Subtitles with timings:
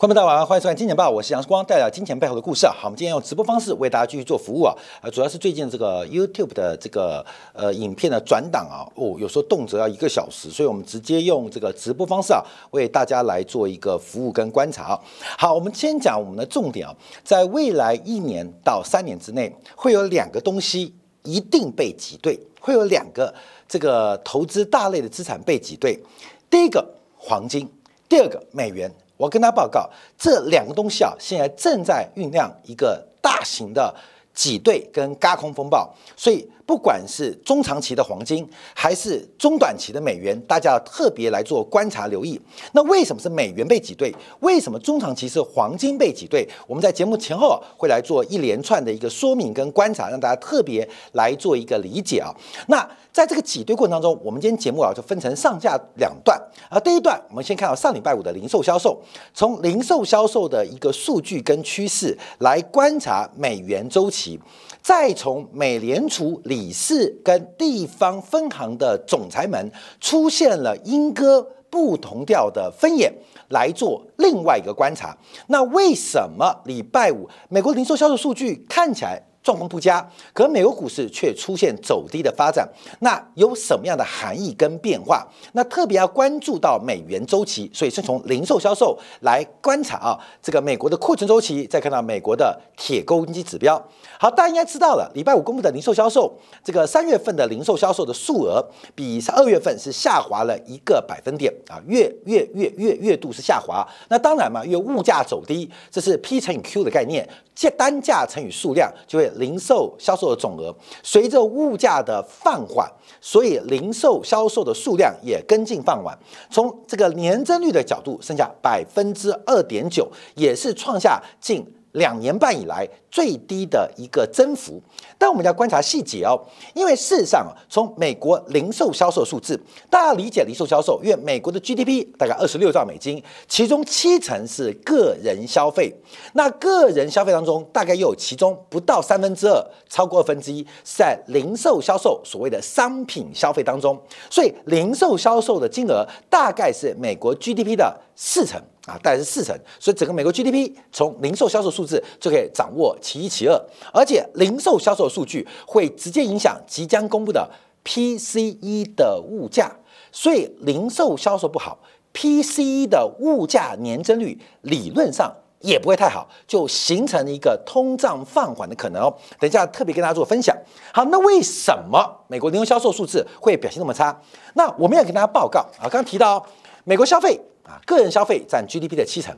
[0.00, 2.72] 观众大家晚上欢迎收看《金钱报》，我是杨光，带来金钱背后的故事啊。
[2.74, 4.74] 好，我们今天用直播方式为大家继续做服务啊。
[5.02, 14.98] 呃，主要是最近这个 YouTube 的这个呃影片的转档啊，哦，有时候动辄要一个小时，所以我们直接用这个直播方式啊，为大家来做一个服务跟观察。
[15.36, 20.94] 好，我们先讲我们的重点啊，在未来一年到三年之内，会有两个东西
[21.24, 23.34] 一定被挤兑，会有两个
[23.68, 26.02] 这个投资大类的资产被挤兑。
[26.48, 26.88] 第一个
[27.18, 27.70] 黄金，
[28.08, 28.90] 第二个美元。
[29.20, 33.94] 我跟他报告，这两个东西啊，现在正在酝酿一个大型的
[34.32, 36.48] 挤兑跟轧空风暴，所以。
[36.70, 42.40] 不管是中长期的黄金，还是中短期的美元，大家要特别来做观察留意。
[42.70, 44.14] 那为什么是美元被挤兑？
[44.38, 46.48] 为什么中长期是黄金被挤兑？
[46.68, 52.32] 我们在节目前后会来做一连串的一个说明跟观察，让大家特别来做一个理解啊。
[52.68, 56.78] 那在这个挤兑过程当中，我们今天节目啊就分成上下两段啊。
[56.78, 58.96] 第一段，我们先看到上礼拜五的零售销售，
[59.34, 64.38] 从零售销售的一个数据跟趋势来观察美元周期。
[64.82, 73.10] 再从美联储理理事跟地方分行的总裁们出现了英歌不同调的分野，
[73.48, 75.16] 来做另外一个观察。
[75.46, 79.22] 那为什么礼拜五美国零售销售数据看起来？
[79.50, 82.68] 状况不佳，可美国股市却出现走低的发展，
[83.00, 85.26] 那有什么样的含义跟变化？
[85.54, 93.76] 那特别要关注到美元周期，所以是从零售销售来观察啊，这个美国的库存周期，再看到美国的铁购经济指标。
[94.20, 98.64] 好，大家应该知道了，礼拜五公布的零售销售，这个三月份的零售销售的数额
[98.94, 103.84] 比二月份是下滑了一个百分点啊，月月月月月度是下滑。
[104.10, 109.28] 那当然嘛，因为物价走低，这是 P 乘以 Q 的概念，价单价乘以数量就会。
[109.40, 112.88] 零售销售的总额随着物价的放缓，
[113.20, 116.16] 所以零售销售的数量也跟进放缓。
[116.48, 122.88] 从这个年增率的角度，剩下百分之二点九，也是创下近两年半以来。
[123.10, 124.80] 最低的一个增幅，
[125.18, 126.40] 但我们要观察细节哦，
[126.74, 135.92] 因为事实上，从美国零售销售数字，大家理解零售销售，因为美国的 GDP 大概二十六兆美金，其中七成是个人消费，
[136.34, 144.00] 那个人消费当中，大概又有其中不到三分之二，超过二分之一是在零售销售所谓的商品消费当中，
[144.30, 152.96] 所以零售销售的金额大概是美国 GDP 的四成啊，大概是四成，所以整个美国 GDP 从零售销售数字就可以掌握。
[153.00, 153.54] 其一其二，
[153.94, 157.48] 而且零售销售数据会直接影响即将公布的
[157.84, 159.70] PCE 的物价，
[160.10, 161.78] 所以零售销售不好
[162.12, 169.14] ，PCE 的物价年增率理论上也不会太好，就形成了一个通胀放缓的可能哦。
[169.38, 170.56] 等一下特别跟大家做分享。
[170.92, 174.20] 好，那为什么美国零售销售数字会表现那么差？
[174.54, 176.44] 那我们要跟大家报告啊，刚刚提到
[176.84, 177.38] 美国消费
[177.70, 179.32] 啊，个人消费占 GDP 的七成，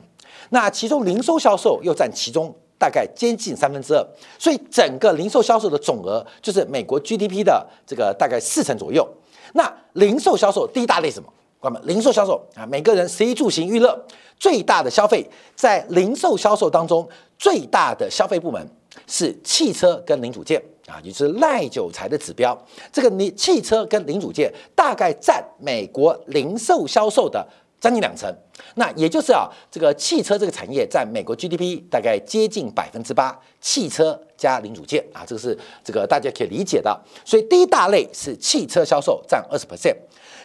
[0.49, 2.53] 那其中零售销售又占其中。
[2.75, 4.05] 大概接近三分之二，
[4.37, 9.07] 所以整个零售销售的总额就是美国 GDP 的这个大概四成左右。
[9.53, 11.29] 那零售销售第一大类什么？
[11.61, 11.81] 关门。
[11.85, 13.97] 零售销售啊，每个人食衣住行娱乐
[14.37, 17.07] 最大的消费，在零售销售当中
[17.37, 18.67] 最大的消费部门
[19.07, 22.57] 是汽车跟零组件啊，也就是赖韭财的指标。
[22.91, 27.47] 这个你汽车跟零组件大概占美国零售销售的。
[27.83, 28.33] 将近两成，
[28.75, 36.97] 那也就是啊，这个汽车这个产业占美国 GDP 大概接近百分之八，汽车加零组件啊，这个是这个大家可以理解的。
[37.25, 39.97] 所以第一大类是汽车销售占二十 percent，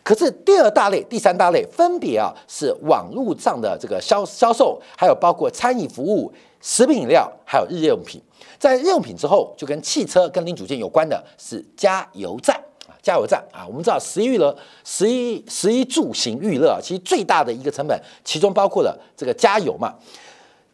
[0.02, 8.20] 可是第二大类、第三大类分别啊是网络上的这个销销售，还有包括餐饮服务、食品饮料，还有日用品。
[8.58, 12.60] 在日用品之后，就跟汽车跟零组件有关的是加油站。
[13.08, 14.54] 加油站啊，我们知道十一娱乐、
[14.84, 19.94] 十一十一住行娱乐，其实最大的一个成本，其中包括了这个加油嘛。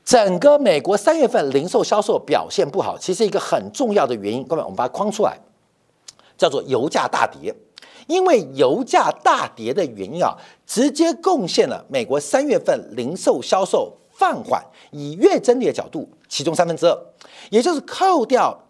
[0.04, 5.38] 整个美国三月份零售销售表现不好，其实一个很重要的原因，各位我们把它框出来，
[6.36, 7.54] 叫做油价大跌。
[8.08, 10.36] 因为油价大跌的原因啊，
[10.66, 16.98] 直接贡献了美国三月份零售销售放缓，以月增率的角度，其中三分之二，
[17.50, 18.60] 也就是扣掉。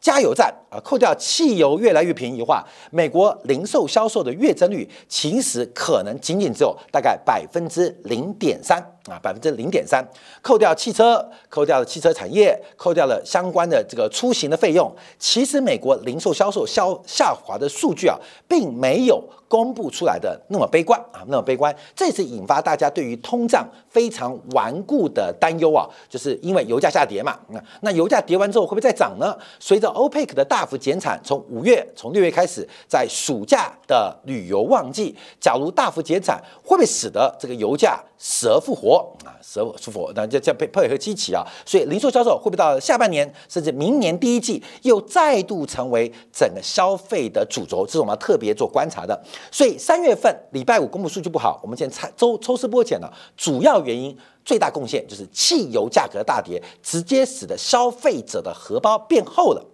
[0.00, 10.04] 加油站啊，扣掉汽油越来越便宜化，美国零售销售的月增率其实可能仅仅只有大概百分之零点三啊，百分之零点三。
[10.42, 18.18] 扣掉汽车，扣掉了汽车产业，扣掉了相关的这个出行的费用，其实美国零售销售销下滑的数据啊，
[18.48, 19.22] 并没有。
[19.46, 27.38] 公布出来的那么悲观啊，那么悲观，这是引发大家对于通胀非常顽固的担忧啊，就是因为油价下跌嘛。
[27.50, 29.36] 那那油价跌完之后会不会再涨呢？
[29.60, 38.02] 随着 OPEC 的大大幅减产，从五月、从六月开始，在暑假的旅游旺季，假如大幅减产，会不会使得这个油价？
[38.26, 47.84] 蛇复活啊，蛇复活，那就叫配配合机器啊，所以零售销售会不会到下半年甚至明年第一季又再度成为整个消费的主轴？
[47.84, 49.22] 这是我们要特别做观察的。
[49.50, 54.16] 所以三月份礼拜五公布数据不好，我们先猜周抽丝剥茧了，主要原因。
[54.44, 59.66] 最大贡献就是汽油价格大跌，直接使得消费者的荷包变厚了！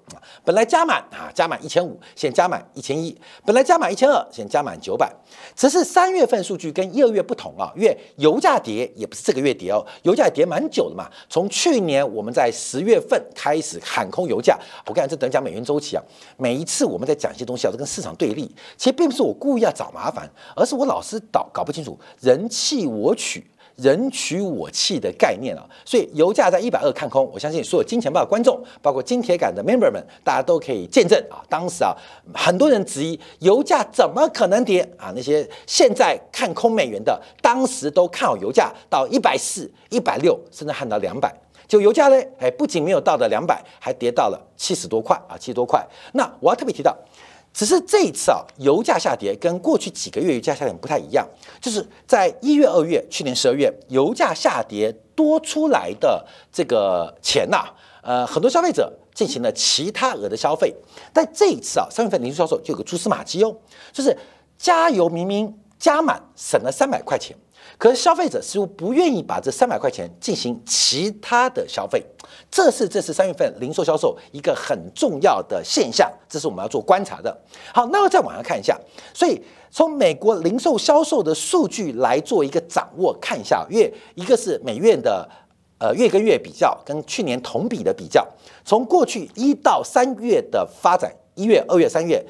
[0.45, 3.13] 本来加满啊，加满一千五，现加满一千一；
[3.45, 5.13] 本来加满一千二，现加满九百。
[5.57, 11.09] 只是三月份数据跟一二月不同啊，因为油价跌也不是这个月跌哦，油价跌蛮久的嘛。
[11.29, 16.03] 从去年我们在十月份开始喊空油价，我跟你这等讲美元周期啊，
[16.39, 18.51] 每一次我们在讲一些东西啊，都跟市场对立。
[18.77, 23.45] 其实并不是我故意要找麻烦，而是我老是搞搞不清楚人气我取。
[23.81, 31.41] 人取我弃的概念啊，所以油价在一百二看空，我相信所有金钱豹的观众，包括金铁杆的 member 们，大家都可以见证啊。
[31.49, 31.97] 当时啊，
[32.35, 35.13] 很多人质疑油价怎么可能跌啊？
[35.17, 41.35] 那些现在看空美元的，当时都看好油价到一百四、一百六，甚至看到两百。
[41.67, 45.87] 就油价呢，哎，不仅没有到的两百，还跌到了七十多块啊，七十多块。
[46.13, 46.97] 那我要特别提到。
[47.53, 51.27] 只是这一次啊，油价下跌跟过去几个月油价下跌不太一样，
[51.61, 57.65] 就是在一月、二月，去年十二月油价下跌多出来的这个钱呐，
[58.03, 60.75] 呃，很多消费者进行了其他额的消费。
[61.13, 63.57] 但这一次啊，三月份零售销售就有个蛛丝马迹哦，
[63.93, 64.17] 就是
[64.57, 67.37] 加油明明加满省了三百块钱。
[67.79, 72.05] 可是消费者似乎不愿意把这三百块钱进行其他的消费，
[72.51, 77.35] 这是这次三月份零售销售一个很重要的现象，这是我们要做观察的。
[77.73, 78.79] 好，那么再往下看一下，
[79.15, 79.41] 所以
[79.71, 85.27] 从美国零售销售的数据来做一个掌握，看一下月一个是美院的
[85.79, 88.27] 呃月跟月比较，跟去年同比的比较，
[88.65, 92.23] 从过去一到三月的发展，一月、二月、三月。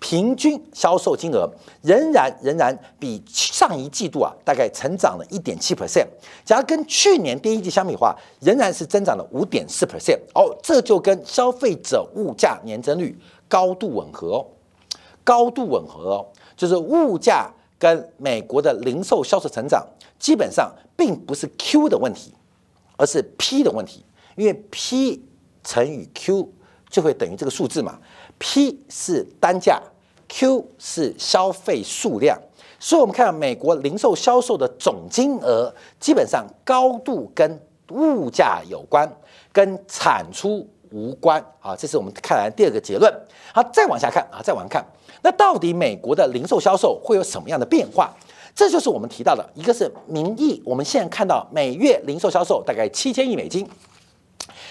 [0.00, 1.48] 平均销售金额
[1.82, 6.06] 仍然仍然比上一季度啊，大概成长了一点七 percent。
[6.44, 10.18] 假如跟去年第一季相比的话，仍然是增长了五点四 percent。
[10.34, 13.16] 哦，这就跟消费者物价年增率
[13.46, 14.46] 高度吻合哦，
[15.22, 16.26] 高度吻合哦，
[16.56, 19.86] 就是物价跟美国的零售销售成长
[20.18, 22.32] 基本上并不是 Q 的问题，
[22.96, 24.04] 而是 P 的问题，
[24.36, 25.22] 因为 P
[25.62, 26.50] 乘以 Q
[26.88, 27.98] 就会等于这个数字嘛。
[28.40, 29.80] P 是单价
[30.26, 32.36] ，Q 是消费数量，
[32.78, 37.60] 所以我们看到美国零售销售的总金额基本上高度跟
[37.90, 39.06] 物价有关，
[39.52, 43.12] 跟产出无关啊，这是我们看来第二个结论。
[43.52, 44.86] 好，再往下看啊，再往下看，
[45.22, 48.10] 那到底美国的零售销售会有什么样的变化？
[48.54, 53.68] 这就是我们提到的一个是名义，我们现在看到每月零售销售大概七千亿美金。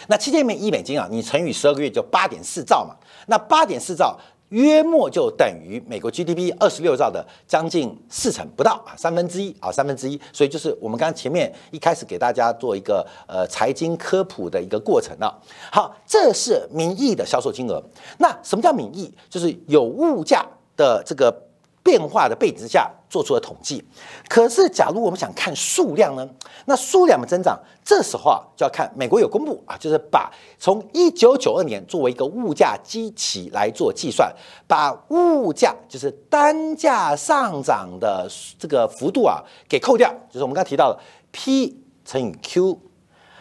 [0.07, 2.95] 那七千亿美金啊，你乘以十二个月就八点四兆嘛。
[3.29, 10.19] 那八点四兆约莫就等于美国 GDP 二十六兆的将近四成不到啊，三分之一啊，三分之一。
[10.33, 15.39] 所以就是我们刚刚前面一开始给大家做一个呃财经科普的一个过程了。
[15.71, 17.81] 好，这是名义的销售金额。
[18.17, 19.13] 那什么叫名义？
[19.29, 20.45] 就是有物价
[20.75, 21.48] 的这个。
[21.89, 23.83] 变化的背景之下做出了统计，
[24.27, 26.29] 可是假如我们想看数量呢？
[26.65, 34.31] 那数量的增长，这时候啊就要看美国有公布啊，就是把从一九九二年作为一个物价基期来做计算，
[34.67, 40.99] 把物价就是单价上涨的这个幅度啊给扣掉，就是我们刚才提到的
[41.31, 42.79] P 乘以 Q，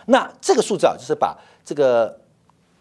[0.06, 1.36] 那这个数字啊就是把
[1.66, 2.18] 这个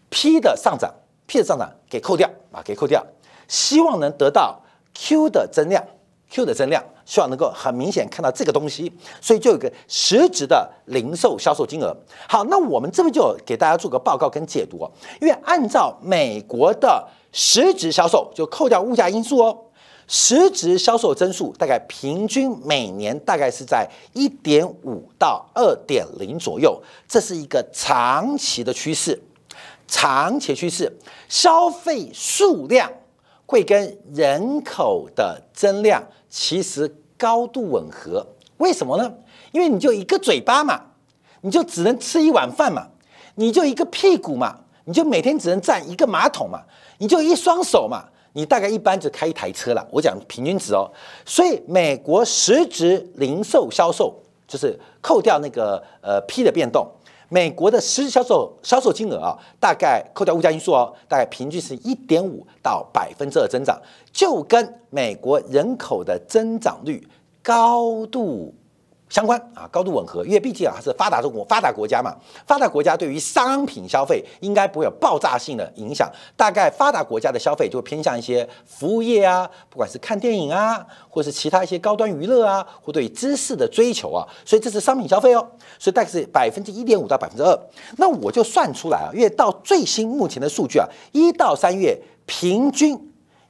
[0.08, 0.94] P 的上涨
[1.26, 3.04] P 的上涨给扣掉啊给扣掉，
[3.46, 4.62] 希望能得到。
[5.00, 5.80] Q 的增量
[6.28, 11.96] ，Q 的增量，希望能够很明显看到这个东西，所以就有个实质的零售销售金额。
[12.28, 14.90] 好，那我们这边就给大家做个报告跟解读哦。
[15.20, 19.56] 因为按照美国的实质销售，就扣掉物价因素哦，
[20.08, 29.22] 实质销售增速大概平均每年大概是在一点五到二点零左右，这是一个长期的趋势，
[29.86, 30.92] 长期趋势，
[31.28, 32.90] 消费数量。
[33.48, 38.26] 会跟人口的增量其实高度吻合，
[38.58, 39.10] 为什么呢？
[39.52, 40.78] 因为你就一个嘴巴嘛，
[41.40, 42.88] 你就只能吃一碗饭嘛，
[43.36, 46.60] 你就一个屁股嘛，你就每天只能占一个马桶嘛，
[46.98, 49.88] 你就一双手嘛，你大概一般就开一台车了。
[49.90, 50.92] 我讲平均值哦，
[51.24, 54.14] 所以美国实质零售销售
[54.46, 56.86] 就是扣掉那个呃 P 的变动。
[57.28, 63.78] 美国的实际销售销售金额啊，大概扣掉物价因素哦，大概平均是一点五到百分之二增长，
[64.12, 67.06] 就跟美国人口的增长率
[67.42, 68.54] 高度
[69.08, 69.38] 相关。
[69.54, 72.14] 啊，高度吻合，因为毕竟啊它是发达中国发达国家嘛，
[72.46, 85.46] 发达国家对于商品消费应该不会有爆炸性的影响，大概发达国家的消费就会偏向一些服务业啊，不管是看电影啊，或是其他一些高端娱乐啊，或对知识的追求啊，所以这是商品消费哦，
[85.78, 87.58] 所以大概是百分之一点五到百分之二，
[87.96, 93.07] 那我就算出来啊，因为到最新目前的数据啊，一到三月平均。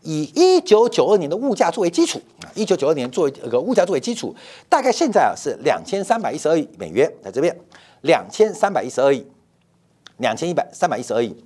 [0.08, 4.34] 以一九九二年的物价作为基础啊，一九九二年作为这个物价作为基础，
[4.66, 7.54] 大概现在啊是两千三百一十二亿美元，在这边
[8.00, 9.22] 两千三百一十二亿，
[10.16, 11.36] 两千一百三百一十二亿。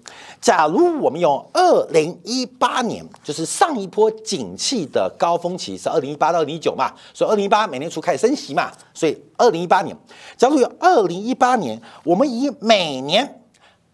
[0.41, 9.97] 假如我们用二零一八年，就是上一波景气的高峰期是二零一八到二零一九嘛，所以二零一八每年初开始升息嘛，所以二零一八年，
[10.37, 13.43] 假如有二零一八年，我们以每年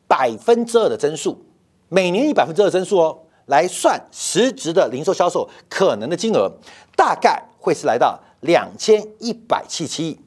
[0.06, 1.42] 百分之二的增速，
[1.88, 3.20] 每年以百分之二增速哦。
[3.49, 6.50] 来算实质的零售销售可能的金额，
[6.97, 10.21] 大概会是来到两千一百七七亿，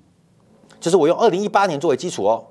[0.79, 2.45] 就是我用二零一八年作为基础哦，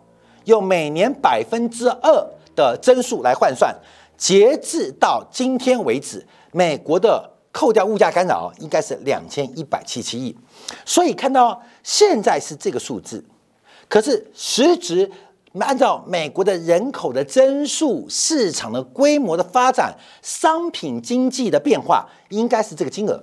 [0.44, 3.76] 用每年百分之二的增速来换算，
[4.16, 10.36] 截至到今天为止，美国的扣掉物价干扰应该是两千一百七七亿，
[10.84, 13.24] 所以看到现在是这个数字，
[13.88, 15.10] 可是实质。
[15.52, 19.92] 那按照美国的人口的增速、市场的规模的发展、
[20.22, 23.20] 商品经济的变化，应该是这个金额。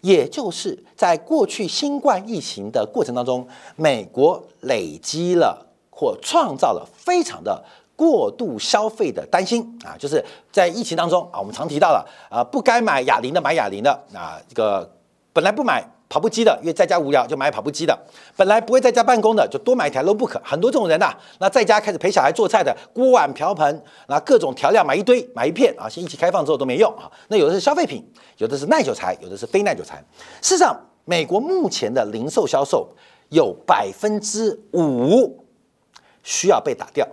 [0.00, 3.46] 也就是在过去新冠疫情的过程当中，
[3.76, 7.62] 美国累积了或创造了非常的
[7.94, 14.90] 过度消费的担心啊，就是在疫情当中啊，我们常提到了啊，不该买哑铃的买哑铃的啊，这个
[15.32, 15.86] 本来不买。
[16.10, 17.96] 跑步机的，因为在家无聊就买跑步机的；
[18.36, 20.36] 本来不会在家办公的，就多买一台 notebook。
[20.42, 27.08] 很多这种人呐，那在家开始陪小孩做菜的，锅碗瓢盆，那各种调料买一堆，买一片啊，先一起开放之后都没用啊。
[27.28, 28.04] 那有的是消费品，
[28.38, 30.04] 有的是耐久材，有的是非耐久材。
[30.42, 32.88] 事实上，美国目前的零售销售
[33.28, 35.46] 有百分之五
[36.24, 37.06] 需要被打掉，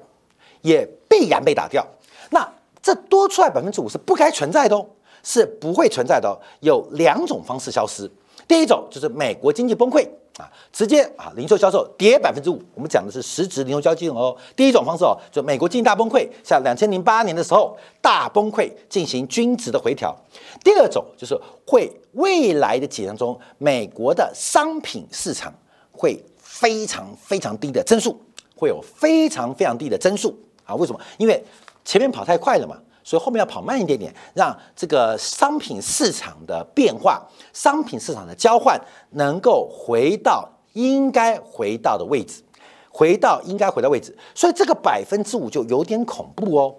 [0.64, 1.86] 也必然被打掉。
[2.32, 2.52] 那
[2.82, 4.84] 这多出来百分之五是不该存在的哦，
[5.22, 6.34] 是不会存在的哦。
[6.62, 8.12] 有两种方式消失。
[8.48, 12.62] 第一种就是美国经济崩溃啊，直接啊零售销售跌百分之五。
[12.74, 14.38] 我们讲的是实质零售销金额哦。
[14.56, 20.16] 第一种方式哦，就美国经济大崩溃，像两千零八年的时候大崩溃，进行均值的回调。
[20.64, 25.54] 第二种就是会未来的几年中，美国的商品市场
[25.92, 28.18] 会非常非常低的增速，
[28.56, 30.74] 会有非常非常低的增速啊？
[30.76, 31.00] 为什么？
[31.18, 31.44] 因为
[31.84, 32.78] 前面跑太快了嘛。
[33.08, 38.78] 所以后面要跑慢一点点，让这个商品市场的变化、商品市场的交换
[39.12, 42.44] 能够回到应该回到的位置，
[42.90, 44.14] 回到应该回到位置。
[44.36, 46.76] 所以这个百分之五就有点恐怖哦，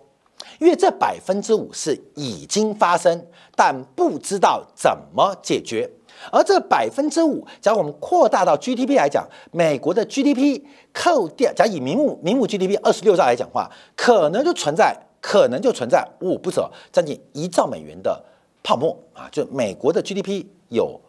[0.59, 5.91] 因为这百分之五是已经发生，但不知道怎么解决。
[6.31, 10.61] 而这百分之五，假如我们扩大到 GDP 来讲，美国的 GDP
[10.93, 14.95] 扣掉，假如以名目名目 GDP 二十六兆来讲话，可能就存在。
[15.21, 18.25] 可能就存在五五不走将近一兆美元的
[18.63, 19.29] 泡沫啊！
[19.33, 21.01] 就美国的 GDP 有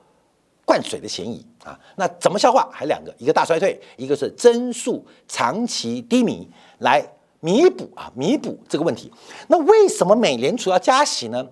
[0.65, 1.77] 灌水的嫌疑啊！
[1.95, 2.69] 那怎么消化？
[2.71, 6.47] 还两个，一个大衰退，一个是增速长期低迷，
[6.79, 7.05] 来
[7.39, 9.11] 弥补啊，弥补这个问题。
[9.47, 11.45] 那为什么美联储要加息呢？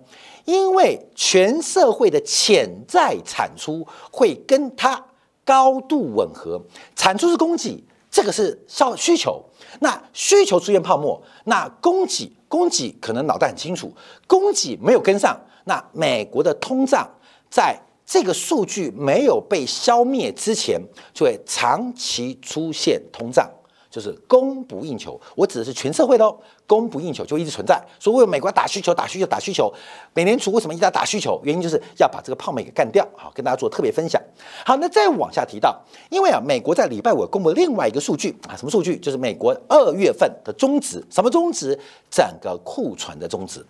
[0.44, 5.04] 因为全社会的潜在产出会跟它
[5.44, 6.60] 高度吻合，
[6.96, 9.44] 产出是供给，这个是消需求。
[9.80, 12.32] 那需求出现泡沫，那供给。
[12.48, 13.92] 供给可能脑袋很清楚，
[14.26, 17.08] 供给没有跟上，那美国的通胀
[17.50, 20.80] 在这个数据没有被消灭之前，
[21.12, 23.46] 就会长期出现通胀，
[23.90, 25.20] 就是供不应求。
[25.34, 27.82] 我指的是全社会的哦，供不应求就一直存在。
[27.98, 29.72] 所以为美国打需求、打需求、打需求，
[30.14, 31.40] 美联储为什么一直在打需求？
[31.44, 33.06] 原因就是要把这个泡沫给干掉。
[33.16, 34.22] 好，跟大家做特别分享。
[34.64, 35.78] 好，那再往下提到，
[36.10, 38.98] 因为啊，美国在礼拜五公布另外一个数据啊，什么数据？
[38.98, 41.78] 就是美国二月份的中值，什么中值？
[42.10, 43.64] 整个库存的中值，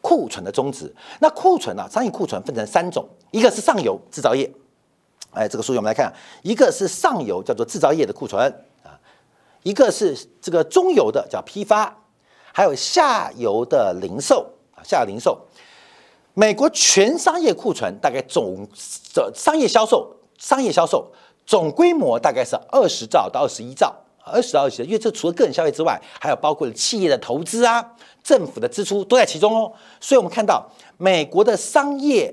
[0.00, 0.92] 库存的中值。
[1.18, 1.88] 那库存呢？
[1.90, 4.50] 商业库存分成三种，一个是上游制造业，
[5.32, 6.12] 哎，这个数据我们来看，
[6.42, 8.52] 一个是上游叫做制造业的库存，
[9.62, 11.96] 一个是这个中游的叫批发，
[12.52, 15.38] 还有下游的零售啊，下游零售。
[16.34, 18.66] 美国全商业库存大概总
[19.14, 21.10] 的商业销售，商业销售
[21.44, 23.94] 总规模大概是二十兆到二十一兆。
[24.22, 27.84] 二十二亿，因为这除了个人消费之外，还有包括了企业的投资啊、
[28.22, 29.72] 政府的支出都在其中哦。
[29.98, 32.32] 所以，我们看到美国的商业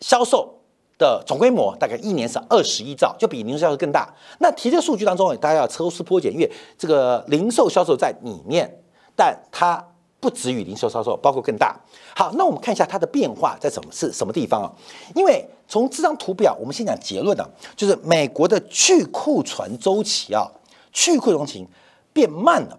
[0.00, 0.57] 销售
[0.98, 4.12] 的总规模大概一年是二十一兆，就比零售销售更大。
[4.40, 8.82] 那提这数据当中，大家要抽丝剥茧，因为这个零售销售在里面，
[9.14, 9.82] 但它
[10.18, 11.80] 不止于零售销售，包括更大。
[12.16, 14.72] 好，那我们看一下它的变化在什么是什么地方啊？
[15.14, 20.50] 因为从这张图表，我们先讲结论啊，就是美国的去库存周期啊，
[20.92, 21.64] 去库存期
[22.12, 22.76] 变慢了，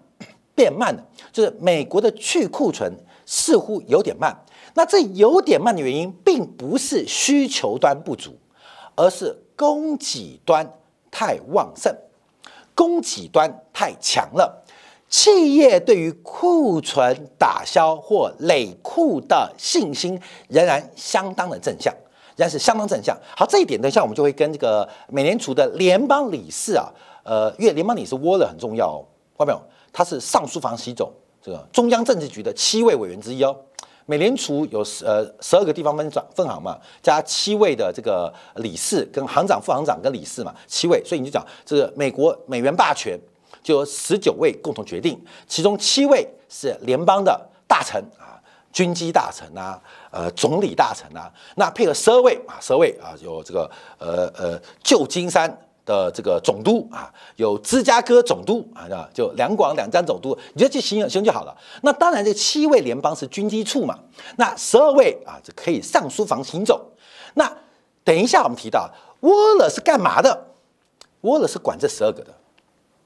[0.54, 2.92] 变慢了，就是美国的去库存
[3.26, 4.38] 似乎有点慢。
[4.74, 8.38] 那这有点慢的原因，并不是需求端不足，
[8.96, 10.70] 而是供给端
[11.12, 11.94] 太旺盛，
[12.76, 14.64] 供给端太强了。
[15.10, 21.92] 企业对于库存打消或累库的信心仍然相当的正向，
[22.36, 23.18] 仍然是相当正向。
[23.36, 26.88] 好，这一点等一下我们就会跟这个美联储的联邦理事啊，
[27.24, 29.02] 呃，因为联邦理事沃勒很重要哦，
[29.36, 29.62] 看到没有？
[29.92, 31.12] 他是上书房习总
[31.42, 33.56] 这个中央政治局的七位委员之一哦。
[34.10, 43.20] 美联储有十呃十二个地方分长分行嘛，加七位的这个理事跟行长、副行长跟理事嘛，七位，所以你就讲这个美国美元霸权。
[43.62, 48.40] 就有十九位共同决定，其中七位是联邦的大臣啊，
[48.72, 49.80] 军机大臣啊，
[50.12, 55.56] 呃，总理大臣啊，那配合十二位啊，十二位啊，有这个呃呃旧金山
[55.90, 61.58] 的这个总督啊，有芝加哥总督啊，就两广两江总督，你就去形容形容就好了。
[61.82, 63.98] 那当然，这七位联邦是军机处嘛，
[64.38, 66.92] 那十二位啊，就可以上书房行走。
[67.34, 67.52] 那
[68.04, 68.88] 等一下我们提到
[69.22, 70.46] 沃勒是干嘛的？
[71.22, 72.32] 沃勒是管这十二个的。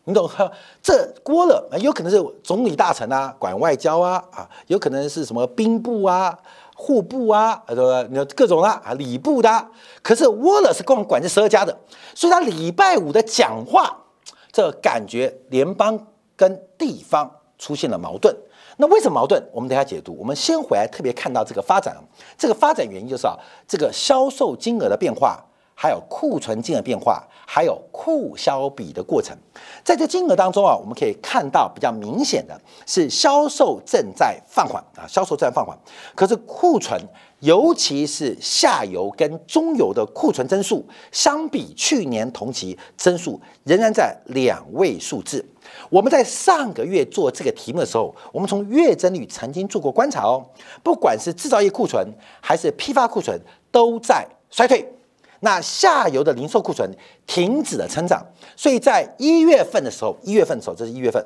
[0.06, 0.52] 你懂哈？
[0.82, 6.38] 这郭了，有可能是总理大臣啊，管外交啊，啊，有可能是什么兵部啊、
[6.84, 8.06] 户部啊，对吧？
[8.12, 9.68] 你各种啦啊，礼部的。
[10.02, 11.74] 可是沃勒是光管这十二家的，
[12.14, 13.98] 所以他礼拜五的讲话，
[14.52, 15.98] 这感觉联邦
[16.36, 18.36] 跟地方出现了矛盾。
[18.76, 19.42] 那为什么矛盾？
[19.54, 20.14] 我们等下解读。
[20.20, 21.96] 我们先回来特别看到这个发展，
[22.38, 25.42] 这个发展原因就是啊，这个销售金额的变化。
[25.76, 29.36] 还有库存金额变化，还有库销比的过程，
[29.84, 35.78] 在这金额当中啊，我们可以看到比较明显的是销售正在放缓啊，销售正在放缓。
[36.16, 37.00] 可是库存，
[37.40, 45.44] 尤其是下游跟中游的库存增速，相比去年同期增速仍然在两位数字。
[45.90, 50.46] 我们在上个月做这个题目的时候，我们从月增率曾经做过观察哦，
[50.84, 52.08] 不管是制造业库存
[52.40, 53.40] 还是批发库存，
[53.72, 54.93] 都在衰退。
[55.44, 56.90] 那下游的零售库存
[57.28, 61.22] 停止了成长，所以在一月份的时候，一月份的时候，这是一月份，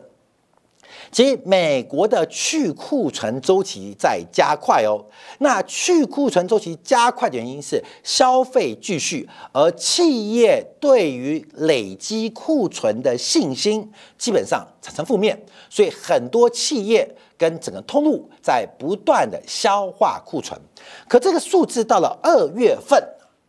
[1.12, 5.06] 其实美国的去库存周期在加快哦。
[5.38, 15.40] 那去库存周期加快的原因是消费继续，而企业对于累积库存的信心基本上产生负面，
[15.70, 20.60] 所以很多企业跟整个通路在不断的消化库存。
[21.08, 23.00] 可这个数字到了二月份。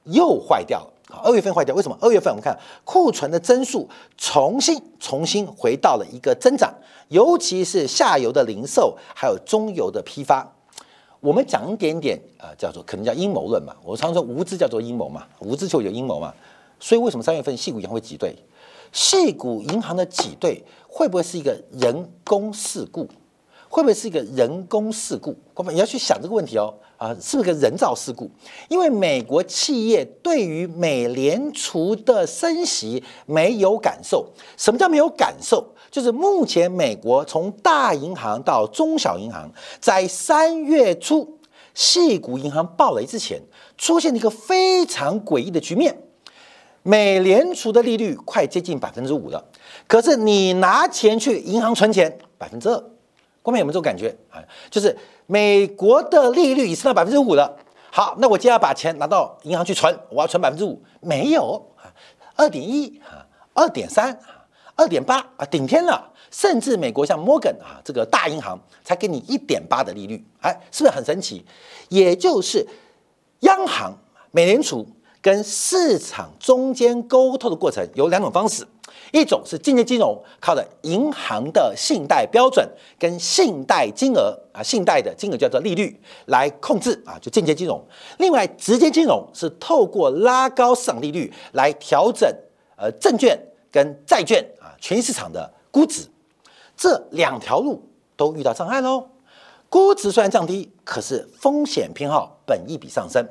[0.09, 0.93] 又坏掉了！
[1.25, 1.97] 二月份坏掉，为什么？
[2.01, 6.73] 二月份我们看库存的增速重新重新回到了一个增长，
[7.09, 10.47] 尤其是下游的零售，还有中游的批发。
[11.21, 13.75] 我们讲一点点啊，叫做可能叫阴谋论嘛。
[13.83, 16.33] 我常说无知叫做阴谋嘛，无知就有阴谋嘛。
[16.79, 18.37] 所以为什么三月份细股银行会挤兑？
[18.93, 23.09] 细股银行的挤兑会不会是一个人工事故？
[23.69, 25.35] 会不会是一个人工事故？
[25.55, 26.73] 各位你要去想这个问题哦。
[26.99, 28.29] 啊，是不是个人造事故？
[28.69, 34.29] 因为美国企业对于美联储的升息没有感受。
[34.57, 35.65] 什么叫没有感受？
[35.91, 39.49] 就是目前美国从大银行到中小银行，
[39.81, 41.39] 在三月初，
[41.73, 43.41] 细股银行暴雷之前，
[43.77, 45.97] 出现了一个非常诡异的局面：
[46.83, 49.45] 美联储的利率快接近百分之五了，
[49.87, 52.85] 可是你拿钱去银行存钱，百分之二。
[53.49, 54.45] 后面有没有这种感觉啊？
[54.69, 57.57] 就是美国的利率已升到百分之五了。
[57.91, 61.89] 好，那我接下来把钱拿到银行去存，我要存百分之五，没有啊，
[62.37, 64.45] 二点一啊，二点三啊，
[64.77, 66.13] 二点八啊，顶天了。
[66.31, 71.43] 甚至美国像摩根啊这个大银行才给你一点八的利率，哎，是不是很神奇？
[71.89, 72.67] 也就是
[73.41, 73.97] 央行、
[74.31, 74.87] 美联储
[75.21, 78.67] 跟市场中间沟通的过程有两种方式。
[79.11, 87.83] 一种是间接金融，靠的银行的信贷标准跟信贷金额啊，信贷的金额叫做利率来控制啊，就间接金融。
[88.19, 92.31] 另外，直接金融是透过拉高市场利率来调整
[92.77, 93.39] 呃证券
[93.71, 96.07] 跟债券啊权益市场的估值。
[96.77, 97.83] 这两条路
[98.15, 99.09] 都遇到障碍喽。
[99.71, 103.27] 估值虽然降低，可是风险偏好本益比上升。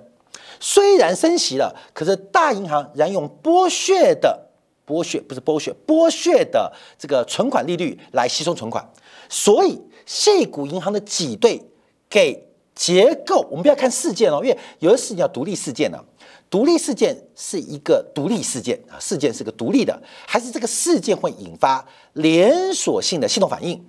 [0.59, 4.45] 虽然升息了，可是大银行仍用剥削的。
[4.87, 8.89] 剥削不是剥削，剥削的这个存款利率来吸收存款，
[9.27, 11.61] 所以细股银行的挤兑
[12.09, 16.01] 给结构，我们不要看事件哦，因为有的事情叫独立事件呢，
[16.49, 23.85] 独立事件是一个独立事件啊，事件是个独立的，还是这个事件会引发连锁性的系统反应？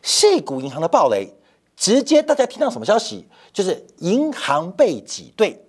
[0.00, 1.28] 细股银行的暴雷
[1.76, 3.26] 直接大家听到什么消息？
[3.52, 5.60] 就是银行被挤兑。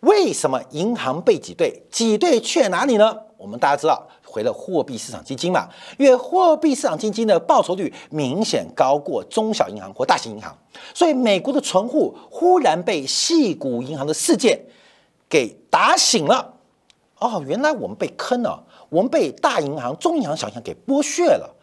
[0.00, 1.82] 为什么银行被挤兑？
[1.90, 3.16] 挤兑去哪里呢？
[3.36, 5.68] 我们大家知道，回了货币市场基金嘛。
[5.98, 10.56] 因为货币市场基金的报酬率明显高过中小银行或大型银行，
[10.94, 14.60] 所以美国的存户忽然被细股银行的事件
[15.28, 16.54] 给打醒了。
[17.18, 21.55] 哦，原来我们被坑了，我们被大银行、中银行、小银行给剥削了。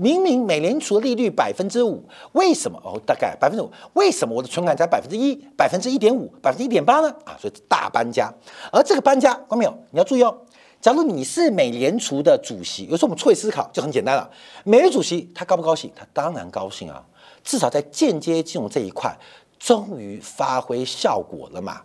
[0.00, 3.00] 明明美联储的利率百分之五，为什么哦？
[3.04, 7.12] 大概百分之五，为什么我的存款才百分之一、百分之一点五、百分之一点八呢？
[7.24, 8.32] 啊，所以大搬家。
[8.70, 9.78] 而这个搬家，看没有？
[9.90, 10.38] 你要注意哦。
[10.80, 14.30] 假如你是美联储的主席，有时候我们错位思考就很简单了。
[14.62, 15.90] 美联储主席他高不高兴？
[15.96, 17.04] 他当然高兴啊！
[17.42, 19.12] 至少在间接金融这一块，
[19.58, 21.82] 终于发挥效果了嘛。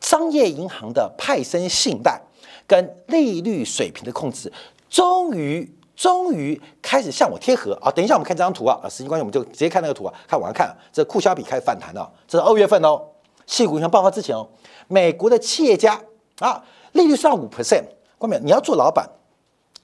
[0.00, 2.18] 商业银行的派生信贷
[2.66, 4.50] 跟利率水平的控制，
[4.88, 5.70] 终于。
[5.94, 7.90] 终于开始向我贴合啊！
[7.90, 8.80] 等一下，我们看这张图啊！
[8.82, 10.14] 啊，时间关系，我们就直接看那个图啊。
[10.26, 12.10] 看，往上看，这库销比开始反弹了。
[12.26, 13.00] 这是二月份哦，
[13.46, 14.48] 细股银行爆发之前哦，
[14.88, 16.00] 美国的企业家
[16.38, 17.84] 啊，利率上五 percent。
[18.16, 18.42] 关没有？
[18.42, 19.06] 你要做老板，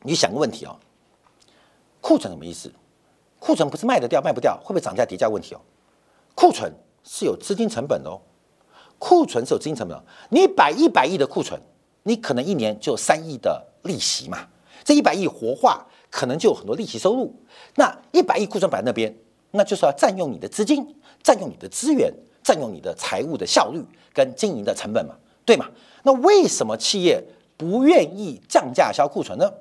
[0.03, 0.77] 你想个问题哦，
[2.01, 2.73] 库存什么意思？
[3.39, 5.61] 库存不是卖得掉卖不掉，会不会涨价叠加问题哦？
[6.35, 6.73] 库存
[7.05, 8.19] 是有资金成本的哦，
[8.99, 10.05] 库存是有资金成本的。
[10.31, 11.61] 你摆一百亿的库存，
[12.05, 14.49] 你可能一年就三亿的利息嘛。
[14.83, 15.85] 这一百亿活化。
[16.11, 17.35] 可能就有很多利息收入。
[17.77, 19.15] 那一百亿库存摆那边，
[19.53, 20.87] 那就是要占用你的资金，
[21.23, 25.67] 占用你的资源，占用你的财务的效率跟经营的成本嘛，对吗？
[26.03, 27.23] 那为什么企业
[27.57, 29.53] 不愿意降价销库存呢？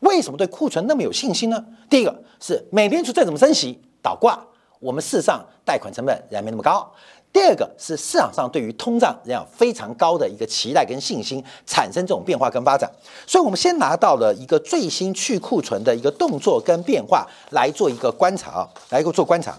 [0.00, 1.64] 为什么对库存那么有信心呢？
[1.88, 4.44] 第一个是美联储再怎么升息倒挂，
[4.80, 6.92] 我们事实上贷款成本仍然没那么高。
[7.32, 12.90] 第二个是市场上对于通胀这样非常高的一个期待跟信心，产生这种变化跟发展，
[13.26, 19.56] 所以我们先拿到了一个最新去库存的一个动作跟变化来做一个观察啊，来一个做观察，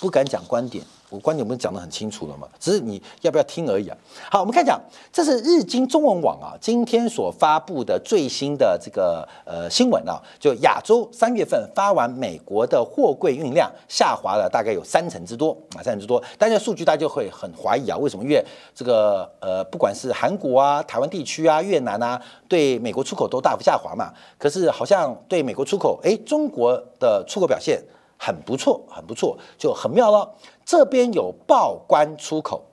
[0.00, 0.84] 不敢讲观点。
[1.08, 3.96] 我观点我们讲得很清楚了嘛，只是你要不要听而已啊。
[4.30, 4.80] 好，我们看讲，
[5.12, 16.22] 这是日经中文网啊今天所发布的最新的这个呃新闻啊，就亚洲三月份发完美国的货柜运量下滑了大概有三成之多啊，三成之多。
[16.36, 18.24] 但这数据大家就会很怀疑啊，为什么？
[18.24, 24.12] 因为这个呃不管是韩国啊、台湾地区啊、越南啊，对美国出口都大幅下滑嘛。
[24.38, 27.80] 可是好像对美国出口，哎，中国的出口表现。
[28.18, 30.34] 很不错，很不错，就很妙了。
[30.64, 32.64] 这边有报关出口，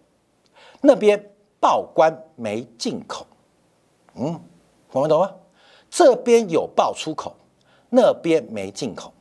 [0.81, 3.25] 那边报关没进口。
[4.15, 4.39] 嗯，
[4.91, 5.31] 我们懂吗？
[5.89, 7.35] 这边有报出口，
[7.89, 9.13] 那边没进口。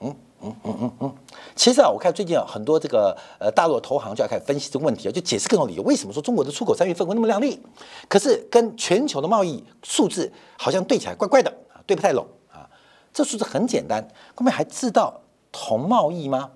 [0.00, 1.14] 嗯嗯嗯嗯嗯。
[1.56, 7.60] 其实啊，我看最近啊，很多这个呃大陆的投行就要开始分析这个问题啊，就解释各种理由，为什么说中国的出口三月份会那么靓丽，
[8.08, 12.68] 可是跟全球的贸易数字好像对起来怪怪的啊，对不太拢啊。
[13.12, 15.20] 这数字很简单，各位还知道？
[15.58, 16.50] 铜贸易吗？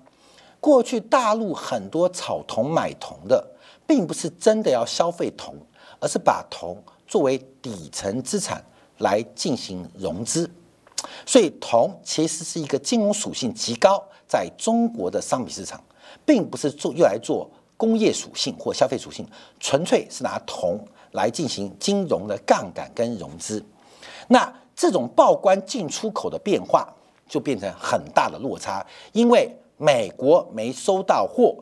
[0.59, 3.43] 过去大陆很多炒铜买铜的，
[3.87, 5.55] 并不是真的要消费铜，
[5.99, 8.63] 而是把铜作为底层资产
[8.99, 10.47] 来进行融资。
[11.25, 15.83] 所以铜其实是一个金融属性极高，在中国的商品市场，
[16.23, 19.27] 并不是做用来做工业属性或消费属性，
[19.59, 20.79] 纯粹是拿铜
[21.13, 23.65] 来进行金融的杠杆跟融资。
[24.27, 26.87] 那这种报关进出口的变化。
[27.31, 31.55] 就变成很大的落差，因为美国没收到货，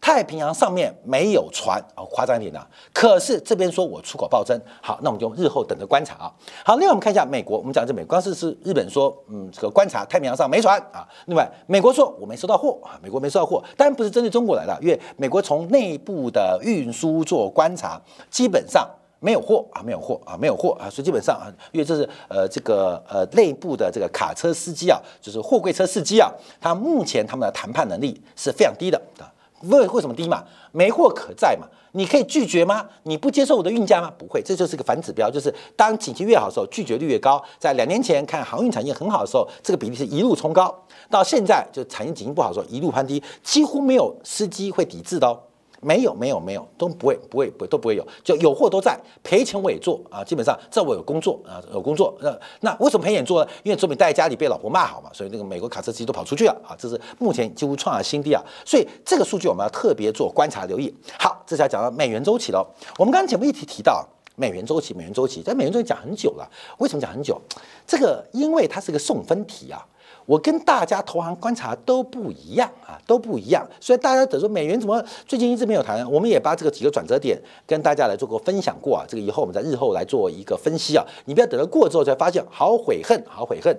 [0.00, 2.64] 太平洋上面没有船，哦，夸张一点啊。
[2.94, 6.32] 可是这边说我出口暴增，好，那我们就日后等着观察啊。
[6.64, 11.04] 好，另外我们看一下美国，我们讲这美，光是是日本说，嗯，这个观察太平洋上没船啊。
[11.24, 18.88] 另外美国说我没收到货啊，美国没收到货，当然不是针对中国来的，因为美国从内部的运输做观察，基本上。
[19.26, 29.26] 没有货啊，没有货啊，没有货啊，所以基本上啊，因为这是呃这个呃内部的这个卡车司机啊，就是货柜车司机啊，他目前他们的谈判能力是非常低的啊。
[29.62, 30.44] 为为什么低嘛？
[30.70, 31.66] 没货可载嘛？
[31.92, 32.86] 你可以拒绝吗？
[33.02, 34.12] 你不接受我的运价吗？
[34.16, 37.42] 不会，这就是个反指标，就是当景气越好的时候，拒绝率越高。
[37.58, 40.72] 在两年前看航运产业很好的时候，这个比例是一路冲高，
[41.10, 45.40] 到现在就产业景气不好的时候，一路攀低，几乎没有司机会抵制的哦。
[45.86, 53.50] 没有没有没有都不会不会不都不会有，就有货都在赔钱我也做啊，基本上这我有工作啊有工作，那那为什么赔钱做呢？
[53.62, 60.92] 因为说明待在家里被老婆骂好嘛，所以那个美国卡车司机都跑出去了啊，这是目前几乎创下新低啊，所以这个数据我们要特别做观察留意。
[61.20, 62.66] 好，这才讲到美元周期了。
[62.98, 67.40] 我们刚刚节目一提提到美元周期，美元周期在美元周期讲很久了，为什么讲很久？
[67.86, 69.86] 这个因为它是个送分题啊。
[70.26, 73.66] 我跟大家投行观察都不一样啊，都不一样。
[73.80, 79.04] 所以大家等说美元怎么最近一直没有谈，我们也把这个几个转折点跟大家来做过分享过啊。
[79.08, 81.04] 这个以后我们在日后来做一个分析啊。
[81.24, 83.74] 你不要等到过之后才发现好悔恨，好悔恨。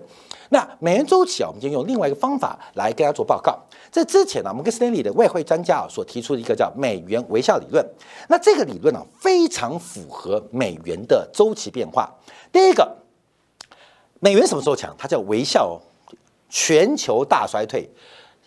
[0.50, 3.60] 那美元周期啊，我们就用另外一个方法来跟大家做报告。
[3.92, 7.86] 在之前呢，我们跟斯坦利的外汇专家啊所提出的一个叫美元微笑理论。
[8.30, 12.10] 那这个理论呢，非常符合美元的周期变化。
[12.54, 12.96] 第一个，
[14.22, 14.96] 美元什么时候强？
[14.98, 15.76] 它叫微笑哦。
[16.50, 17.90] 全球大衰退。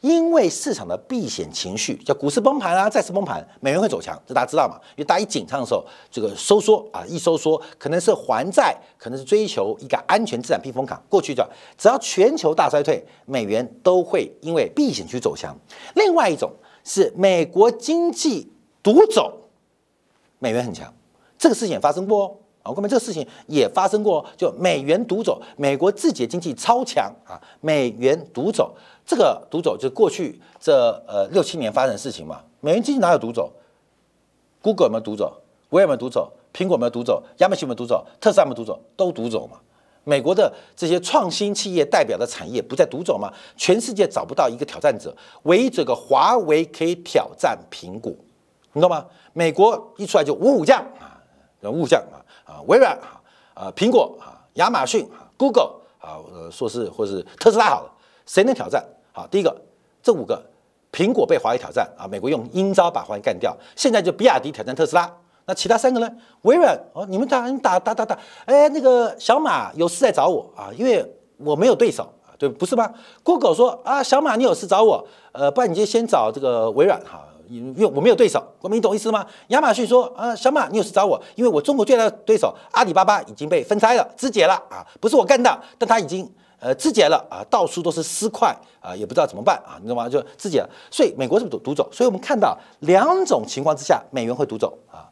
[0.01, 4.81] 因为市场的避险情绪，叫股市崩盘啊，再次崩盘，美元会走强，这大家知道嘛？
[4.93, 11.03] 因为大家一紧张的时候，这个收缩啊，一收缩，可能是还债，可能是追求一个安全资产避风港。
[11.11, 15.55] 过去叫只要全球大衰退，美元都会因为避险去走强。
[15.95, 16.51] 另外一种
[16.83, 18.51] 是美国经济
[18.83, 19.51] 独走，
[20.39, 20.91] 美元很强，
[21.37, 22.37] 这个事情也发生过哦。
[22.71, 28.75] 啊，各位，这个事情也发生过，就美元独走，美国自己的经济超强啊，美元独走。
[29.05, 30.73] 这个独走就是过去这
[31.09, 32.41] 呃六七年发生的事情嘛。
[32.61, 33.53] 美元经济哪有独走
[34.63, 35.41] ？Google 有没有独走？
[35.71, 36.33] 微软有没有独走？
[36.53, 37.23] 苹果有没有独走？
[37.39, 38.07] 亚马逊有没有独走？
[38.21, 38.81] 特斯拉有没有独走？
[38.97, 39.59] 都独走嘛。
[40.05, 43.33] 美国的这些创新企业代表的产业不在独走吗？
[43.57, 48.11] 全世界找不到一个挑战者，唯一这个华为可以挑战苹果，
[48.73, 49.05] 你知道吗？
[49.33, 51.21] 美国一出来就五虎将啊，
[51.63, 52.19] 五虎将啊
[52.51, 53.23] 啊，微软啊
[53.55, 57.93] 啊，苹果啊，亚马逊啊，Google 啊，呃，说是或是特斯拉好了，
[58.27, 58.85] 谁能挑战？
[59.13, 59.57] 好，第一个，
[60.03, 60.43] 这五个，
[60.91, 63.57] 苹果被华为挑战啊，美国用阴招把华为干掉。
[63.77, 65.09] 现在就比亚迪挑战特斯拉，
[65.47, 66.11] 那其他三个呢？
[66.43, 71.05] 微软哦，你们打你打打打打，哎，那个小马有事来找我啊，因为
[71.37, 79.27] 我没有对手啊，对，不是吗？Google 说啊，小马你有事找我，呃，不然你就先找这个微软哈，因为我没有对手，我你懂意思吗？
[79.49, 86.31] 亚马逊说啊，小马你有事找我，因为我中国最大的对手阿里巴巴已经被分拆了，肢解了啊，不是我干的，但他已经。
[86.63, 90.07] 呃，肢解了啊，到处都是尸块啊，也不知道怎么办啊，你懂吗？
[90.07, 91.89] 就肢解了，所以美国是不是独独走？
[91.91, 95.09] 所以我们看到两种情况之下，美元会独走啊。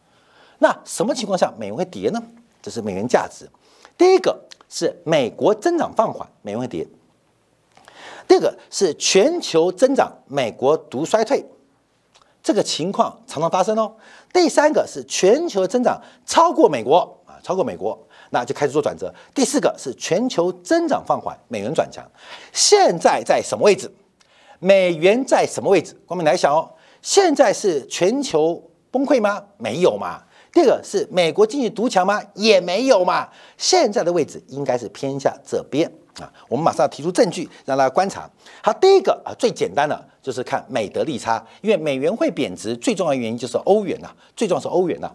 [0.59, 2.23] 那什么情况下美元会跌呢？
[2.61, 3.49] 这是美元价值。
[3.97, 6.85] 第一个是美国增长放缓，美元会跌；
[8.29, 11.43] 第二个是全球增长，美国独衰退，
[12.49, 13.95] 这个情况常常发生哦。
[14.33, 17.99] 第三个是全球增长超过美国啊，超过美国。
[18.31, 19.15] 那就开始做转折。
[19.35, 22.03] 第四个是全球增长放缓，美元转强。
[22.51, 23.93] 现在在什么位置？
[24.61, 25.95] 美元在什么位置？
[26.07, 26.71] 光明来想哦，
[27.03, 29.45] 现在是全球崩溃吗？
[29.59, 30.23] 没有嘛。
[30.51, 32.23] 第二个是美国经济独强吗？
[32.33, 33.29] 也没有嘛。
[33.59, 36.33] 现在的位置应该是偏向这边啊。
[36.49, 38.29] 我们马上要提出证据，让大家观察。
[38.63, 45.11] 好，第一个啊，最简单的就是看美德利差，因为美元会贬值，最重要的原因就是欧元呐，最重要是欧元呐，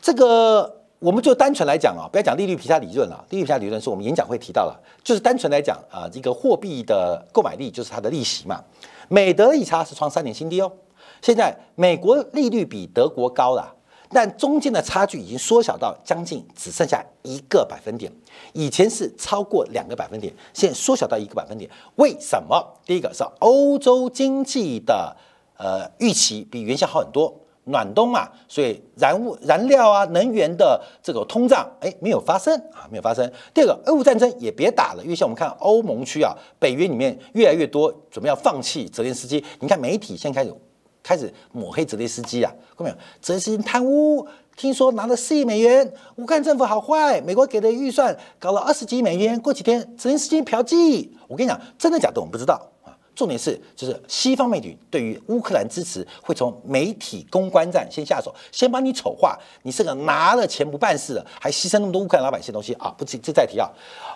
[0.00, 0.78] 这个。
[1.02, 3.24] 我们就单纯来讲啊，不要讲利率皮下理论了。
[3.30, 8.62] 利率皮下理论是我们演讲会提到了，就是单纯来讲啊，一个货币的购买力就是它的利息嘛。
[9.08, 10.70] 美德利差是创三年新低哦。
[11.20, 13.74] 现在美国利率比德国高了，
[14.12, 18.12] 但中间的差距已经缩小到将近只剩下一个百分点。
[18.52, 21.70] 以前是超过两个百分点，现在缩小到一个百分点。
[21.96, 22.62] 为什么？
[22.84, 25.16] 第一个是欧洲经济的
[25.56, 27.34] 呃预期比原先好很多。
[27.64, 33.24] 暖冬嘛，所以燃物、燃料啊、能源的这个通胀，哎，没有发生啊，没有发生。
[33.54, 39.44] 第二个，俄乌战争也别打了，因为像我们看欧盟区啊，北约里面越来越多准备要放弃泽连斯基。
[39.60, 40.52] 你看媒体现在开始
[41.02, 42.96] 开始抹黑泽连斯基啊，看到没有？
[43.20, 51.08] 泽连斯基贪污，听说拿了四亿美元，乌克兰政府好坏，美国给的预算搞了二十几亿美元，过几天泽连斯基嫖妓。
[51.26, 52.96] 我跟你讲，真的假的我们不知道啊。
[53.14, 62.88] 重点是，就是西方媒体对于乌克兰支持会从媒体公关战先下手，先把你丑化，你是个拿了钱不办事的，还牺牲那么多乌克兰老百姓东西啊！
[62.96, 63.68] 不，这这再提啊。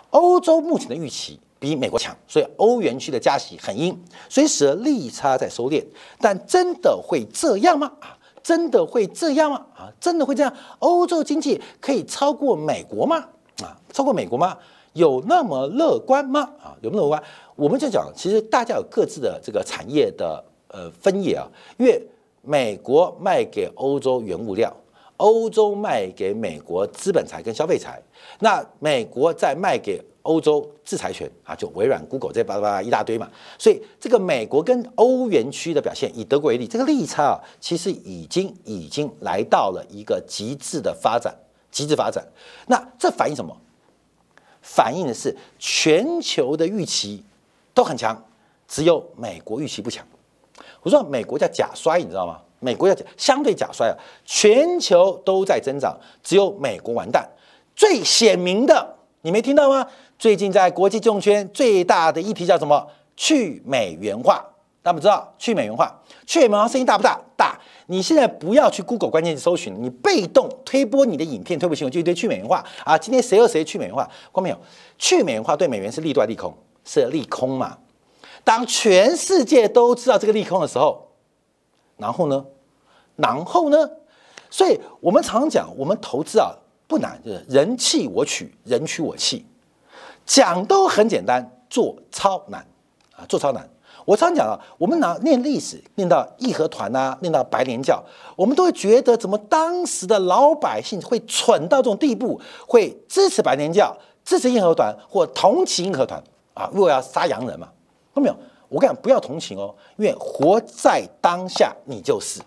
[0.09, 3.97] 欧洲目前的预期比美国强，所以欧元区的加息很阴，
[4.29, 5.83] 所以使得利差在收敛。
[6.19, 7.91] 但真的会这样吗？
[7.99, 9.65] 啊，真的会这样吗？
[9.75, 10.53] 啊，真的会这样？
[10.79, 13.17] 欧洲经济可以超过美国吗？
[13.61, 14.57] 啊，超过美国吗？
[14.93, 16.41] 有那么乐观吗？
[16.61, 17.23] 啊，有没有乐观？
[17.55, 21.47] 我们就讲，其实大家有各自的这个产业的呃分野啊。
[21.77, 22.01] 因为
[22.41, 24.71] 美国卖给欧洲原物料，
[25.17, 28.01] 欧洲卖给美国资本财跟消费财，
[28.39, 33.29] 那美国再卖给欧洲制裁权啊，就微软、Google 这巴拉巴拉一大堆嘛。
[33.57, 41.33] 所以这个美国跟欧元区的表现，以德国为例，这个利差啊，其实已经已经来到了一个极致的发展，
[41.71, 42.27] 极致发展。
[42.67, 43.55] 那这反映什么？
[44.61, 47.23] 反映的是全球的预期
[47.73, 48.21] 都很强，
[48.67, 50.05] 只有美国预期不强。
[50.81, 52.41] 我说美国叫假衰，你知道吗？
[52.59, 57.29] 美国叫相对假衰啊，全球都在增长，只有美国完蛋。
[57.75, 59.87] 最显明的，你没听到吗？
[60.19, 62.87] 最近在国际金融圈最大的议题叫什么？
[63.15, 64.43] 去美元化。
[64.81, 65.93] 大家知道去美元化，
[66.25, 67.19] 去美元化声音大不大？
[67.35, 67.59] 大。
[67.87, 72.97] 你现在不要去 Google 关键词搜寻，你被动推播你的影片、推播新闻，就一堆去美元化啊！
[72.97, 74.09] 今天谁和谁去美元化？
[74.31, 74.57] 光没有？
[74.97, 76.53] 去美元化对美元是利多还是利空？
[76.83, 77.77] 是利空嘛。
[78.43, 81.09] 当全世界都知道这个利空的时候，
[81.97, 82.45] 然后呢？
[83.17, 83.89] 然后呢？
[84.49, 86.55] 所以我们常常讲，我们投资啊
[86.87, 89.45] 不难，就是人弃我取，人取我弃，
[90.27, 92.63] 讲都很简单，做超难
[93.15, 93.67] 啊，做超难。
[94.05, 98.01] 我常讲啊，我们拿念历史，念到义和团呐，念到白莲教，
[98.35, 106.69] 我们都会觉得，怎么当时的老百姓会蠢到这种地步，会支持白莲教，支持义和团，或同情义和团啊？
[106.71, 107.67] 如果要杀洋人嘛？
[108.13, 108.35] 都没有？
[108.69, 112.41] 我跟你讲，不要同情哦，因为活在当下，你就是。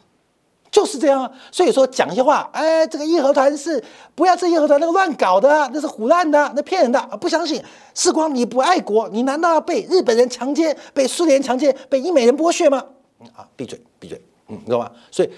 [0.71, 3.83] 就是这样啊，所以说讲一些话，哎，这个义和团是
[4.15, 7.17] 不要这义和团那个乱搞的，那是胡乱的，那骗人的啊！
[7.17, 7.61] 不相信，
[7.93, 12.85] 时光你不爱国，你难道要被日本人强奸、被苏联强奸、被英美人剥削吗？
[13.35, 14.91] 啊，闭嘴，闭嘴，嗯，你知道吗？
[15.11, 15.31] 所以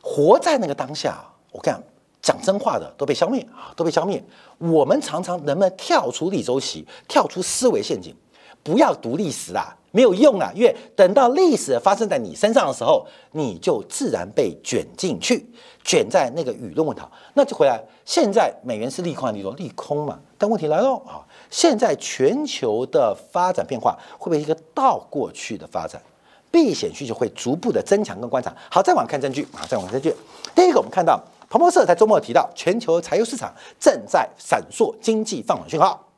[0.00, 1.82] 活在那个当下，我讲
[2.22, 4.22] 讲真话的都被消灭啊，都被消灭。
[4.58, 8.14] 我们常常能不能跳出历周期，跳出思维陷阱，
[8.62, 9.76] 不要读历史啊。
[9.92, 15.44] 没有用啊，因为等到历史发生在你身上的时候，你就自然被卷进去，
[15.82, 17.02] 卷在那个舆论问题。
[17.34, 19.52] 那就回来，现在美元是利空还是利多？
[19.54, 20.18] 利空嘛。
[20.38, 26.00] 但问题来了啊，现在全球的发展变化会不会一个倒过去的发展？
[26.50, 28.54] 避险需求会逐步的增强跟观察。
[28.70, 30.16] 好，再往看证据啊，再往看证据。
[30.54, 36.08] 第一个，我们看到彭博社在周末提到，全球柴油市场正在闪烁经济放缓讯号。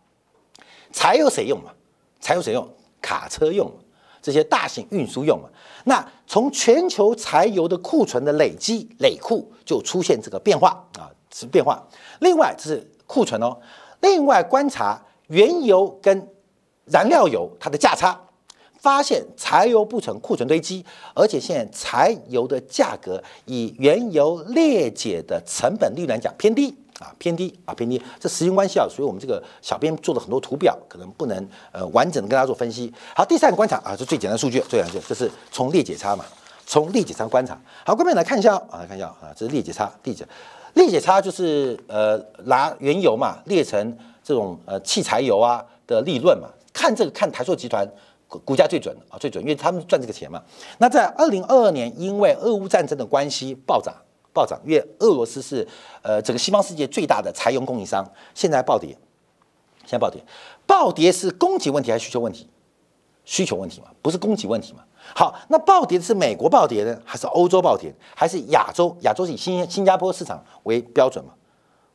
[0.92, 1.72] 柴油谁用嘛？
[2.20, 2.68] 柴油谁用？
[3.02, 3.70] 卡车用，
[4.22, 5.38] 这些大型运输用？
[5.84, 11.86] 那从全球柴油的库存的累积累库就出现这个变化啊，是变化。
[12.20, 13.58] 另外这是库存哦，
[14.00, 16.28] 另外观察原油跟
[16.84, 18.20] 燃料油它的价差，
[18.78, 20.84] 发现柴油不成库存堆积，
[21.14, 26.76] 而且现在柴油的价格以原油裂解的成本率来讲偏低。
[27.02, 32.92] 啊，偏低啊，偏低，这时间关系啊，所以我们这个小编做了很多图表，可能不能呃完整的跟大家做分析。
[33.16, 36.24] 好，第三个观察啊，是最简单数据，最简单这是从裂解差嘛，
[36.64, 37.60] 从裂解差观察。
[37.84, 40.24] 好，各位来看一下啊，来看一下啊，这是裂解差，裂解
[40.74, 47.84] 裂解差就是呃拿原油嘛裂成这种呃汽柴油啊的利润嘛，看这个看台塑集团
[48.28, 50.40] 股价最准啊，最准，因为他们赚这个钱嘛。
[50.78, 53.92] 那在二零二二年，因为俄乌战争的关系暴涨。
[54.33, 55.66] 暴涨，因为俄罗斯是
[56.03, 58.97] 呃整个西方世界最大的柴油供应商，现在暴跌，
[59.81, 60.23] 现在暴跌，
[60.66, 62.49] 暴跌是供给问题还是需求问题？
[63.25, 64.83] 需求问题嘛，不是供给问题嘛。
[65.14, 68.97] 好，那暴跌的是美国暴跌呢，还是欧洲暴跌，还是亚洲？
[69.03, 71.33] 亚洲是以新新加坡市场为标准嘛？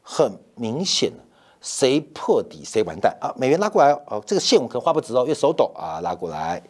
[0.02, 1.12] 很明显，
[1.60, 3.34] 谁破底谁完蛋啊！
[3.36, 6.64] 美元拉过来哦，这个线我可能画不直哦，因为手抖啊，拉过来。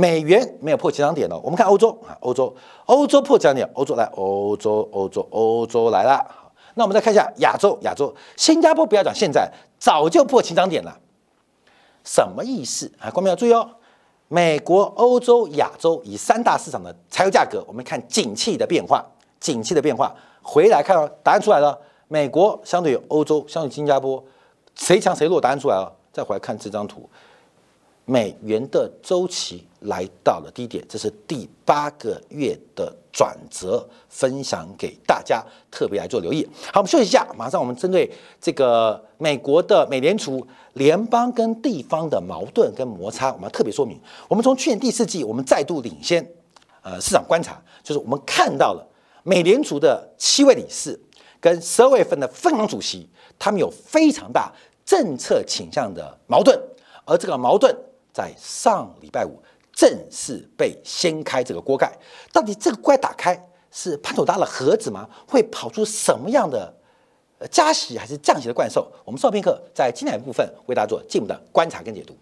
[0.00, 6.26] 美元没有破起涨点了，我们看欧洲啊，欧洲，欧洲破起涨点，欧洲来，欧洲，欧洲，欧洲来了。
[6.72, 10.98] 那我们再看一下亚洲，亚洲，新加坡不要讲，现在早就破起涨点了，
[12.02, 13.10] 什么意思啊？
[13.10, 13.68] 观众要注意哦，
[14.28, 19.04] 美国、欧洲、亚洲以三大市场的柴油价格，我们看景气的变化，
[19.38, 24.24] 景气的变化，回来看哦，答案出来了，美国相对于欧洲，相对于新加坡，
[24.74, 25.38] 谁强谁弱？
[25.38, 27.06] 答案出来了，再回来看这张图。
[28.04, 36.44] 美元的周期来到了低点，这是第八个月的转折，分享给大家，特别来做留意。
[36.72, 38.10] 好，我们休息一下，马上我们针对
[38.40, 44.00] 这个美国的美联储联邦跟地方的矛盾跟摩擦，我们要特别说明。
[44.28, 46.26] 我们从去年第四季，我们再度领先，
[46.82, 48.84] 呃，市场观察，就是我们看到了
[49.22, 50.98] 美联储的七位理事
[51.38, 53.08] 跟十二月份的分行主席，
[53.38, 54.52] 他们有非常大
[54.84, 56.60] 政策倾向的矛盾，
[57.04, 57.74] 而这个矛盾。
[58.12, 59.42] 在上礼拜五
[59.72, 61.92] 正式被掀开这个锅盖，
[62.32, 65.08] 到底这个锅盖打开是潘朵拉的盒子吗？
[65.28, 66.74] 会跑出什么样的
[67.50, 68.90] 加息还是降息的怪兽？
[69.04, 72.16] 我们稍片刻在精彩部分为大家做进一步的观察跟解读。